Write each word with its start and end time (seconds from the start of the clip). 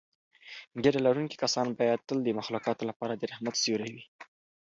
ږیره 0.83 0.99
لرونکي 1.07 1.35
کسان 1.43 1.67
باید 1.79 2.05
تل 2.07 2.17
د 2.23 2.27
مخلوقاتو 2.39 2.83
لپاره 2.89 3.13
د 3.15 3.23
رحمت 3.31 3.55
سیوری 3.63 3.89
وي. 3.95 4.05